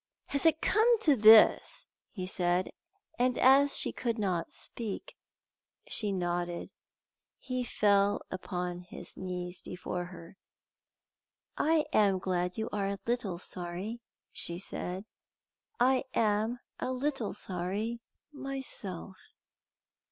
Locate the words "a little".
12.87-13.37, 16.79-17.35